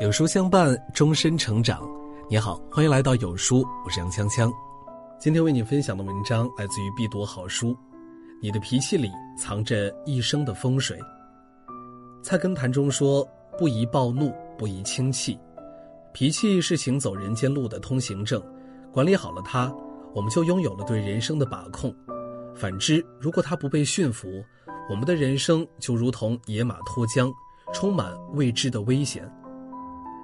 [0.00, 1.88] 有书相伴，终身成长。
[2.28, 4.52] 你好，欢迎来到有书，我是杨锵锵。
[5.20, 7.76] 今天为你分享的文章来自于必读好书。
[8.42, 10.98] 你的脾气里藏着一生的风水。
[12.24, 13.26] 菜根谭中说
[13.56, 15.38] ：“不宜暴怒，不宜轻气。
[16.12, 18.42] 脾气是行走人间路的通行证，
[18.90, 19.72] 管理好了它，
[20.12, 21.94] 我们就拥有了对人生的把控。
[22.56, 24.44] 反之，如果它不被驯服，
[24.90, 27.32] 我们的人生就如同野马脱缰，
[27.72, 29.30] 充满未知的危险。”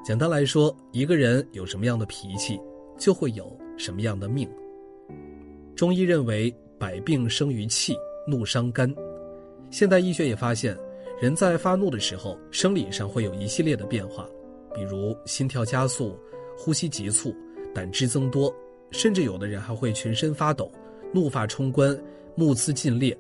[0.03, 2.59] 简单来说，一个人有什么样的脾气，
[2.99, 4.49] 就会有什么样的命。
[5.77, 7.95] 中医认为，百病生于气，
[8.27, 8.93] 怒伤肝。
[9.71, 10.77] 现代医学也发现，
[11.21, 14.27] 人在发怒的时候，生理上会有一系列的变化，
[14.75, 16.19] 比如心跳加速、
[16.57, 17.35] 呼吸急促、
[17.75, 18.53] 胆汁增多，
[18.91, 20.73] 甚至有的人还会全身发抖、
[21.13, 21.97] 怒发冲冠、
[22.35, 23.17] 目眦尽裂。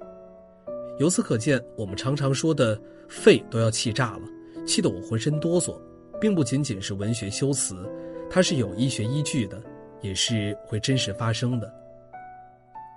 [0.99, 4.23] 由此可见，我们常常说的“肺都要气炸了，
[4.67, 5.79] 气得我浑身哆嗦”。
[6.21, 7.89] 并不仅仅是文学修辞，
[8.29, 9.63] 它是有医学依据的，
[10.03, 11.73] 也是会真实发生的。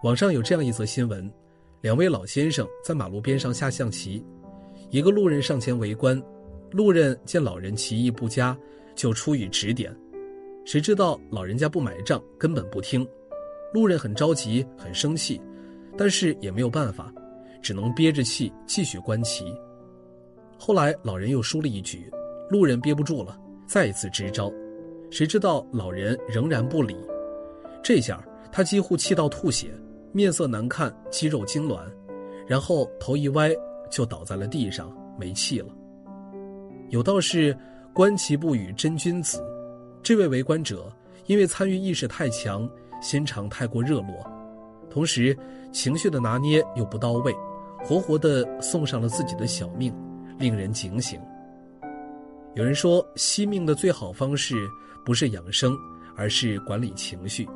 [0.04, 1.32] 网上有这样一则新闻：
[1.82, 4.24] 两位老先生在马路边上下象棋，
[4.90, 6.22] 一个路人上前围观，
[6.72, 8.58] 路人见老人棋艺不佳，
[8.96, 9.96] 就出语指点，
[10.66, 13.08] 谁知道老人家不买账，根本不听。
[13.74, 15.42] 路人很着急，很生气，
[15.98, 17.12] 但是也没有办法，
[17.62, 19.46] 只能憋着气继续观棋。
[20.60, 22.12] 后来老人又输了一局。
[22.50, 24.52] 路人憋不住了，再次支招，
[25.10, 26.96] 谁知道老人仍然不理。
[27.82, 29.74] 这下他几乎气到吐血，
[30.12, 31.80] 面色难看，肌肉痉挛，
[32.48, 33.52] 然后头一歪
[33.90, 35.68] 就倒在了地上，没气了。
[36.90, 37.58] 有道是
[37.94, 39.44] “观其不语真君子”，
[40.04, 40.92] 这位围观者
[41.26, 42.70] 因为参与意识太强，
[43.02, 44.26] 心肠太过热络，
[44.90, 45.36] 同时
[45.72, 47.34] 情绪的拿捏又不到位，
[47.84, 49.94] 活活的送上了自己的小命，
[50.38, 51.20] 令人警醒。
[52.56, 54.70] 有人说，惜命的最好方式
[55.04, 55.76] 不是养生，
[56.16, 57.50] 而是管理情绪。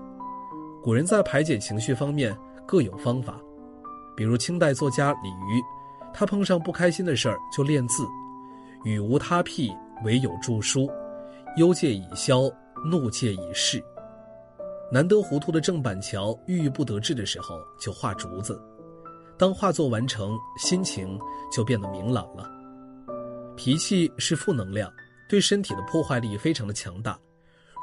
[0.82, 2.36] 古人在排解情绪方面
[2.66, 3.40] 各有方法，
[4.16, 5.62] 比如清代作家李渔，
[6.12, 8.08] 他碰上不开心的事儿就练字
[8.86, 9.72] ：“语无他癖，
[10.04, 10.90] 唯有著书。
[11.58, 12.50] 忧戒已消，
[12.84, 13.84] 怒戒已逝。”
[14.92, 18.60] 难得糊涂的郑板桥郁郁不得志的时候，就画竹子。
[19.38, 21.20] 当画作完成，心情
[21.52, 22.50] 就变得明朗了。
[23.58, 24.90] 脾气是负能量，
[25.28, 27.20] 对身体的破坏力非常的强大。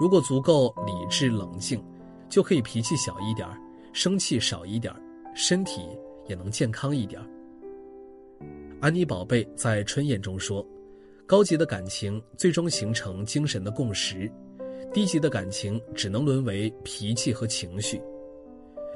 [0.01, 1.85] 如果足够理智冷静，
[2.31, 3.47] 就可以脾气小一点
[3.93, 4.95] 生气少一点
[5.35, 5.83] 身体
[6.29, 7.21] 也能健康一点
[8.81, 10.65] 安妮宝贝在《春燕》中说
[11.27, 14.31] ：“高级的感情最终形成精神的共识，
[14.93, 18.01] 低级的感情只能沦为脾气和情绪。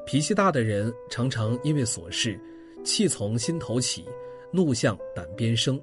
[0.06, 2.38] 脾气大的人常常因为琐事，
[2.84, 4.04] 气从心头起，
[4.52, 5.80] 怒向胆边生。”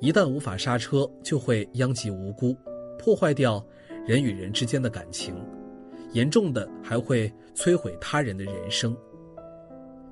[0.00, 2.54] 一旦无法刹车，就会殃及无辜，
[2.98, 3.64] 破坏掉
[4.06, 5.34] 人与人之间的感情，
[6.12, 8.94] 严重的还会摧毁他人的人生。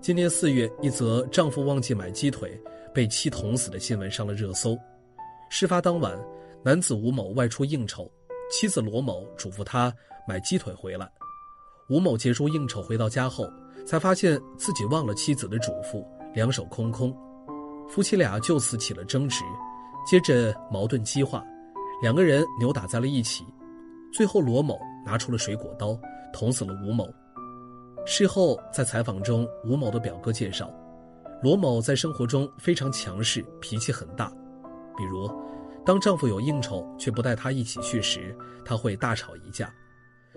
[0.01, 2.59] 今年四月，一则丈夫忘记买鸡腿
[2.95, 4.79] 被妻捅死的新闻上了热搜。
[5.51, 6.19] 事发当晚，
[6.65, 8.11] 男子吴某外出应酬，
[8.51, 9.95] 妻子罗某嘱咐他
[10.27, 11.11] 买鸡腿回来。
[11.89, 13.47] 吴某结束应酬回到家后，
[13.85, 17.15] 才发现自己忘了妻子的嘱咐，两手空空，
[17.89, 19.45] 夫妻俩就此起了争执。
[20.05, 21.45] 接着矛盾激化，
[22.03, 23.45] 两个人扭打在了一起，
[24.13, 25.99] 最后罗某拿出了水果刀
[26.33, 27.09] 捅死了吴某。
[28.05, 30.69] 事后在采访中，吴某的表哥介绍，
[31.41, 34.29] 罗某在生活中非常强势，脾气很大。
[34.97, 35.31] 比如，
[35.87, 39.69] 当丈夫有应酬却不带她一起去时，她会大吵一架；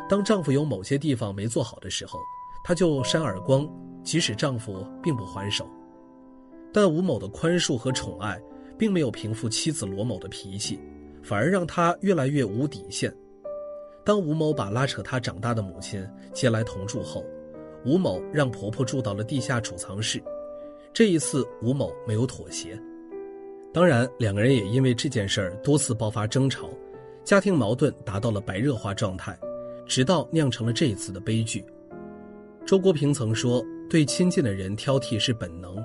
[0.08, 2.20] 当丈夫有某些地方没做好的时候，
[2.64, 3.68] 她就扇耳光，
[4.04, 5.68] 即使丈夫并不还手。
[6.72, 8.40] 但吴某的宽恕和宠爱。
[8.78, 10.80] 并没有平复妻子罗某的脾气，
[11.24, 13.14] 反而让她越来越无底线。
[14.04, 17.26] 当吴某把拉扯他长大的母亲接来同住后，
[17.84, 20.22] 吴某让婆婆住到了地下储藏室。
[20.94, 22.80] 这一次，吴某没有妥协。
[23.74, 26.70] 当然，两个人也因为这件事儿多次爆发争吵，
[27.24, 29.38] 家庭矛盾达到了白热化状态，
[29.88, 31.66] 直到酿成了这一次的悲剧。
[32.66, 35.76] 周国平曾说：“对亲近的人挑剔是本能。”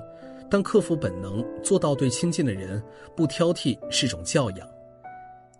[0.51, 2.83] 但克服本能，做到对亲近的人
[3.15, 4.67] 不挑剔是种教养。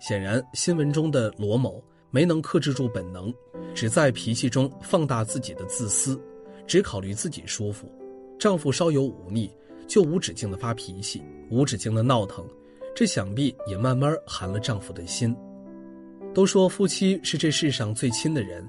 [0.01, 3.33] 显然，新闻中的罗某没能克制住本能，
[3.73, 6.19] 只在脾气中放大自己的自私，
[6.67, 7.89] 只考虑自己舒服。
[8.37, 9.49] 丈夫稍有忤逆，
[9.87, 12.45] 就无止境的发脾气，无止境的闹腾，
[12.93, 15.33] 这想必也慢慢寒了丈夫的心。
[16.33, 18.67] 都说夫妻是这世上最亲的人，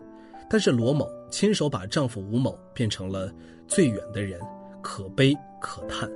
[0.49, 3.35] 但是罗某亲手把丈夫吴某变成了
[3.67, 4.41] 最远的人。
[4.83, 6.11] 可悲可叹，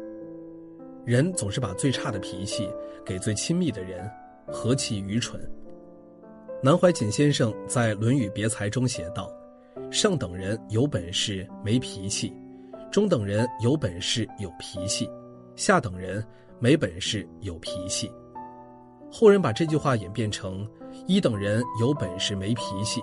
[1.05, 2.69] 人总是把最差的脾气
[3.05, 4.11] 给最亲密的人，
[4.49, 5.41] 何其愚蠢！
[6.63, 9.31] 南怀瑾先生在《论语别裁》中写道
[9.91, 12.33] ：“上等人有本事没脾气，
[12.91, 15.09] 中等人有本事有脾气，
[15.55, 16.23] 下等人
[16.59, 18.11] 没本事有脾气。”
[19.13, 20.69] 后人把这句话演变成：
[21.07, 23.01] 一等人有本事没脾气，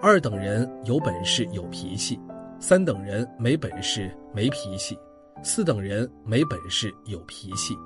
[0.00, 2.18] 二等人有本事有脾气，
[2.62, 4.96] 三等人没本事没脾气，
[5.42, 7.76] 四等人没本事有脾气。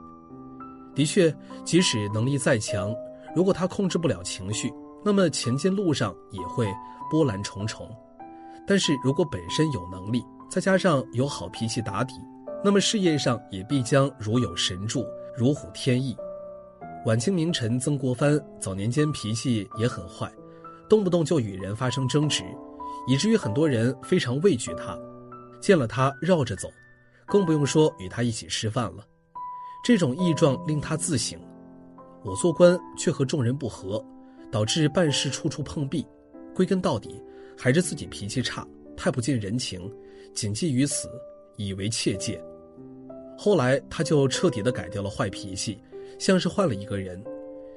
[0.95, 1.35] 的确，
[1.65, 2.95] 即使能力再强，
[3.35, 4.71] 如果他控制不了情绪，
[5.03, 6.69] 那么前进路上也会
[7.11, 7.89] 波澜重重。
[8.67, 12.13] 但是如果本身有能力，再加上有好脾气打底，
[12.63, 16.15] 那么事业上也必将如有神助，如虎添翼。
[17.07, 20.31] 晚清名臣曾国藩早年间脾气也很坏，
[20.87, 22.45] 动不动就与人发生争执，
[23.07, 24.99] 以至于很多人非常畏惧他，
[25.61, 26.69] 见了他绕着走，
[27.27, 29.07] 更不用说与他一起吃饭了。
[29.85, 31.39] 这种异状令他自省：
[32.25, 34.05] 我做官却和众人不和，
[34.51, 36.07] 导致办事处处碰壁，
[36.55, 37.23] 归根到底
[37.57, 38.67] 还是自己脾气差，
[38.97, 39.93] 太不近人情，
[40.35, 41.09] 谨记于此，
[41.57, 42.43] 以为切戒。
[43.39, 45.79] 后来他就彻底的改掉了坏脾气。
[46.19, 47.23] 像是换了一个人。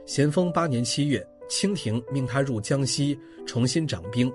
[0.05, 4.31] 咸丰八年七月，清廷命他入江西重新掌兵。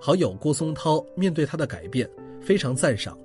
[0.00, 2.08] 好友郭松涛面对他的改变，
[2.40, 3.18] 非常赞赏。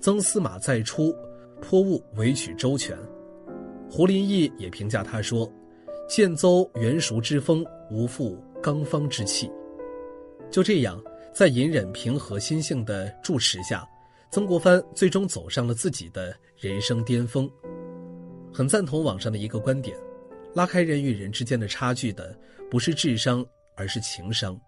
[0.00, 1.14] 曾司马再出，
[1.60, 2.96] 颇务委曲周全。
[3.90, 5.50] 胡林翼也评价他说
[6.08, 9.50] ：“见邹元熟之风，无负刚方之气。”
[10.50, 13.88] 就这样，在隐忍平和心性的助持下，
[14.30, 17.50] 曾国藩最终走上了自己的人生巅峰。
[18.52, 19.96] 很赞同网上的一个观点，
[20.54, 22.36] 拉开人与人之间的差距的
[22.70, 23.44] 不是智商，
[23.76, 24.58] 而是情商。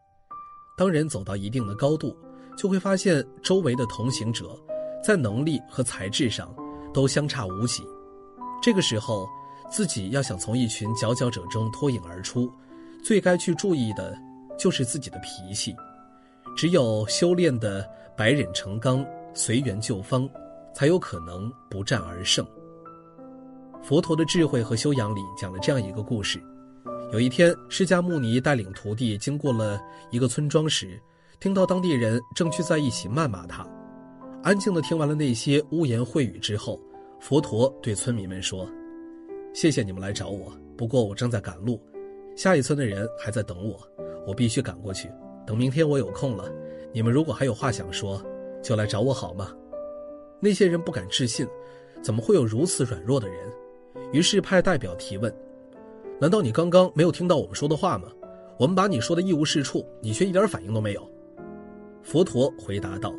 [0.76, 2.16] 当人走到一定的高度，
[2.56, 4.58] 就会发现周围的同行者，
[5.02, 6.54] 在能力和才智上
[6.92, 7.86] 都相差无几。
[8.60, 9.28] 这个时候，
[9.70, 12.50] 自己要想从一群佼佼者中脱颖而出，
[13.04, 14.16] 最该去注意的
[14.58, 15.74] 就是自己的脾气。
[16.56, 20.28] 只有修炼的百忍成钢、随缘就方，
[20.72, 22.46] 才有可能不战而胜。
[23.82, 26.42] 佛陀的智慧和修养里讲了这样一个故事：
[27.14, 29.80] 有一天，释迦牟尼带领徒弟经过了
[30.10, 31.00] 一个村庄时，
[31.38, 33.64] 听到当地人正聚在一起谩骂他。
[34.42, 36.80] 安静的听完了那些污言秽语之后，
[37.20, 38.68] 佛陀对村民们说
[39.54, 41.80] ：“谢谢你们来找我，不过我正在赶路，
[42.34, 43.78] 下一村的人还在等我，
[44.26, 45.08] 我必须赶过去。
[45.46, 46.52] 等明天我有空了，
[46.92, 48.20] 你们如果还有话想说，
[48.60, 49.52] 就来找我好吗？”
[50.42, 51.46] 那些人不敢置信，
[52.02, 53.48] 怎么会有如此软弱的人？
[54.12, 55.32] 于是派代表提问
[56.20, 58.08] ：“难道你刚刚没有听到我们说的话吗？
[58.58, 61.10] 我们把你说的一无是处，你却一点反应都没有。”
[62.02, 63.12] 佛陀回答道：“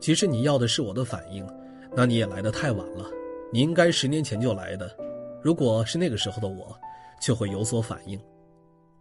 [0.00, 1.46] 其实你要的是我的反应，
[1.94, 3.04] 那你也来得太晚了。
[3.52, 4.90] 你应该十年前就来的。
[5.42, 6.74] 如果是那个时候的我，
[7.20, 8.18] 就会有所反应。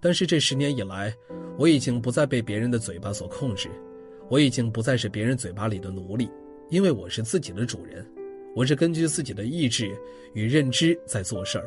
[0.01, 1.13] 但是这十年以来，
[1.57, 3.69] 我已经不再被别人的嘴巴所控制，
[4.27, 6.29] 我已经不再是别人嘴巴里的奴隶，
[6.69, 8.05] 因为我是自己的主人。”
[8.55, 9.95] 我是根据自己的意志
[10.33, 11.65] 与认知在做事儿，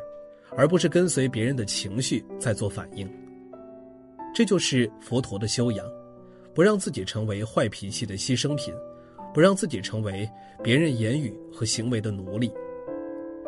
[0.56, 3.08] 而不是跟随别人的情绪在做反应。
[4.34, 5.87] 这就是佛陀的修养，
[6.54, 8.75] 不让自己成为坏脾气的牺牲品，
[9.34, 10.28] 不让自己成为
[10.62, 12.52] 别人言语和行为的奴隶。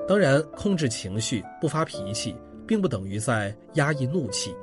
[0.07, 2.37] 当然，控制情绪、不发脾气，
[2.67, 4.55] 并不等于在压抑怒气。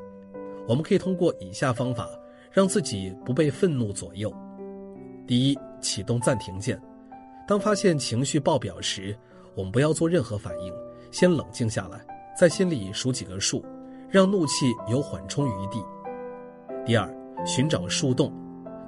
[0.67, 2.07] 我们可以通过以下方法，
[2.51, 4.31] 让自己不被愤怒左右。
[5.25, 6.79] 第一，启动暂停键。
[7.47, 9.17] 当发现情绪爆表时，
[9.55, 10.71] 我们不要做任何反应，
[11.09, 11.99] 先冷静下来，
[12.37, 13.63] 在心里数几个数，
[14.09, 15.83] 让怒气有缓冲余地。
[16.85, 17.07] 第二，
[17.45, 18.33] 寻找树洞。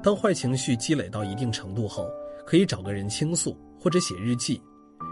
[0.01, 2.07] 当坏情绪积累到一定程度后，
[2.45, 4.61] 可以找个人倾诉或者写日记，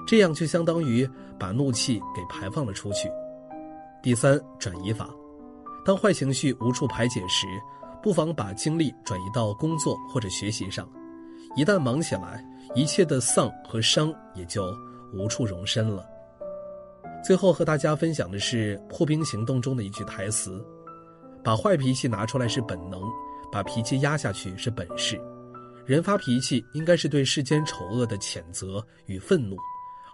[0.07, 1.09] 这样就相当于
[1.39, 3.09] 把怒气给排放了出去。
[4.03, 5.09] 第三，转移法。
[5.85, 7.47] 当坏情绪无处排解时，
[8.01, 10.89] 不妨把精力转移到工作或者学习上。
[11.55, 12.43] 一旦忙起来，
[12.75, 14.73] 一切的丧和伤也就
[15.13, 16.05] 无处容身了。
[17.23, 20.63] 最后和大家分享的是《破冰行动》中的一句台词
[21.43, 23.01] ：“把坏脾气拿出来是本能，
[23.51, 25.21] 把脾气压下去是本事。
[25.85, 29.55] 人发脾气应该是对世间丑恶的谴责与愤怒，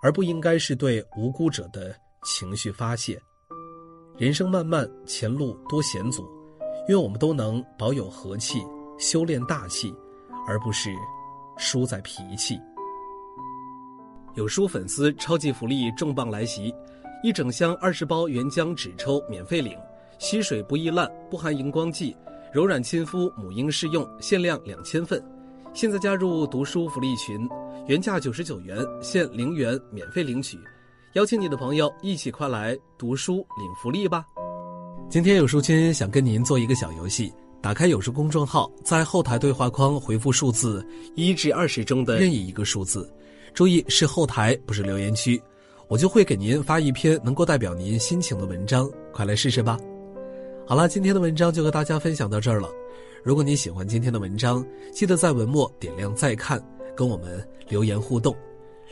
[0.01, 3.19] 而不应该是对无辜者的情绪发泄。
[4.17, 6.27] 人生漫漫，前路多险阻，
[6.87, 8.61] 愿我们都能保有和气，
[8.97, 9.93] 修炼大气，
[10.47, 10.89] 而不是。”
[11.59, 12.59] 输在脾气。
[14.35, 16.71] 有书粉丝超级福利重磅来袭，
[17.23, 19.75] 一整箱二十包原浆纸抽免费领，
[20.19, 22.15] 吸水不易烂，不含荧光剂，
[22.53, 25.23] 柔软亲肤，母婴适用，限量两千份。
[25.73, 27.49] 现在加入读书福利群，
[27.87, 30.59] 原价九十九元，现零元免费领取。
[31.13, 34.23] 邀请你的朋友一起快来读书领福利吧。
[35.09, 43.11] 今天有书君想跟您做一个小游戏，打开有书公众号，在后台对话框回复数字一至二十中的任意一个数字，
[43.55, 45.41] 注意是后台，不是留言区，
[45.89, 49.77] 我就会给您发一篇能够代表您心情的文章，快来试试吧。
[50.65, 52.67] 好了，今天的文章就和大家分享到这儿了。
[53.23, 56.61] 如果你喜欢今天的文章，记得在文末点亮再看，
[56.93, 58.35] 跟我们留言互动。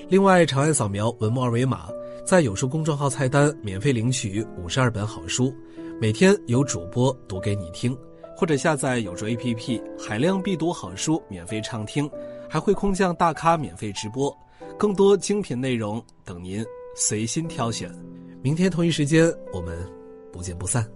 [0.07, 1.89] 另外，长按扫描文末二维码，
[2.25, 5.53] 在有书公众号菜单免费领取五十二本好书。
[5.99, 7.97] 每天有主播读给你听，
[8.37, 12.09] 或者下载有书 APP，海量必读好书免费畅听，
[12.49, 14.33] 还会空降大咖免费直播，
[14.77, 17.91] 更多精品内容等您随心挑选。
[18.41, 19.77] 明天同一时间，我们
[20.31, 20.89] 不见不散。